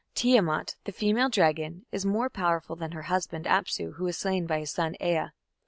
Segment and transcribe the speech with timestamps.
[0.15, 4.57] Tiamat, the female dragon, is more powerful than her husband Apsu, who is slain by
[4.61, 5.25] his son Ea.